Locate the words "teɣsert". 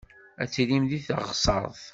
1.07-1.81